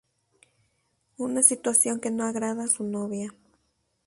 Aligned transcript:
Una 1.17 1.43
situación 1.43 1.99
que 1.99 2.09
no 2.09 2.23
agrada 2.23 2.63
a 2.63 2.67
su 2.67 2.83
novia. 2.83 3.35